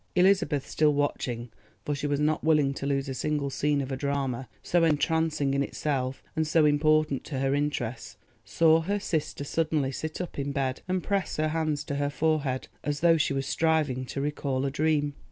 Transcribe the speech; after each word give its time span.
Elizabeth 0.15 0.67
still 0.67 0.95
watching, 0.95 1.51
for 1.85 1.93
she 1.93 2.07
was 2.07 2.19
not 2.19 2.43
willing 2.43 2.73
to 2.73 2.87
lose 2.87 3.07
a 3.07 3.13
single 3.13 3.51
scene 3.51 3.81
of 3.81 3.91
a 3.91 3.95
drama 3.95 4.49
so 4.63 4.83
entrancing 4.83 5.53
in 5.53 5.61
itself 5.61 6.23
and 6.35 6.47
so 6.47 6.65
important 6.65 7.23
to 7.23 7.37
her 7.37 7.53
interests, 7.53 8.17
saw 8.43 8.81
her 8.81 8.99
sister 8.99 9.43
suddenly 9.43 9.91
sit 9.91 10.19
up 10.19 10.39
in 10.39 10.51
bed 10.51 10.81
and 10.87 11.03
press 11.03 11.37
her 11.37 11.49
hands 11.49 11.83
to 11.83 11.97
her 11.97 12.09
forehead, 12.09 12.67
as 12.83 13.01
though 13.01 13.15
she 13.17 13.31
was 13.33 13.45
striving 13.45 14.03
to 14.03 14.19
recall 14.19 14.65
a 14.65 14.71
dream. 14.71 15.13